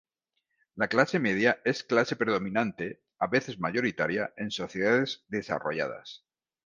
[0.83, 6.25] La clase media es clase predominante -a veces mayoritaria- en sociedades desarrolladas.